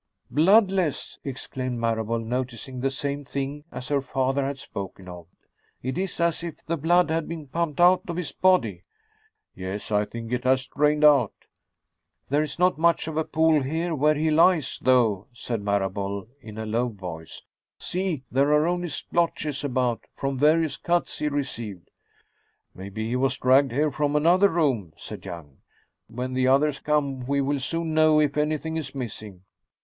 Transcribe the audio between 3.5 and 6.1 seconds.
as her father had spoken of. "It